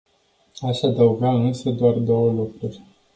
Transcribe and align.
Aș 0.59 0.81
adăuga 0.81 1.33
însă 1.33 1.69
doar 1.69 1.93
două 1.93 2.31
lucruri. 2.31 2.81